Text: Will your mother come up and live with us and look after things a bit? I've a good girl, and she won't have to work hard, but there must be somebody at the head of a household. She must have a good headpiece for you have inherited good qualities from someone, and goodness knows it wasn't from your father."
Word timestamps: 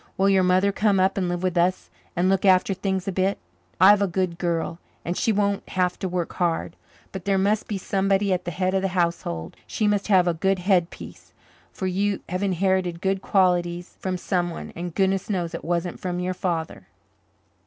Will 0.17 0.29
your 0.29 0.41
mother 0.41 0.71
come 0.71 0.99
up 0.99 1.15
and 1.15 1.29
live 1.29 1.43
with 1.43 1.55
us 1.55 1.91
and 2.15 2.27
look 2.27 2.43
after 2.43 2.73
things 2.73 3.07
a 3.07 3.11
bit? 3.11 3.37
I've 3.79 4.01
a 4.01 4.07
good 4.07 4.39
girl, 4.39 4.79
and 5.05 5.15
she 5.15 5.31
won't 5.31 5.69
have 5.69 5.99
to 5.99 6.09
work 6.09 6.33
hard, 6.33 6.75
but 7.11 7.25
there 7.25 7.37
must 7.37 7.67
be 7.67 7.77
somebody 7.77 8.33
at 8.33 8.43
the 8.43 8.49
head 8.49 8.73
of 8.73 8.83
a 8.83 8.87
household. 8.97 9.55
She 9.67 9.85
must 9.85 10.07
have 10.07 10.27
a 10.27 10.33
good 10.33 10.57
headpiece 10.57 11.33
for 11.71 11.85
you 11.85 12.21
have 12.29 12.41
inherited 12.41 12.99
good 12.99 13.21
qualities 13.21 13.95
from 13.99 14.17
someone, 14.17 14.73
and 14.75 14.95
goodness 14.95 15.29
knows 15.29 15.53
it 15.53 15.63
wasn't 15.63 15.99
from 15.99 16.19
your 16.19 16.33
father." 16.33 16.87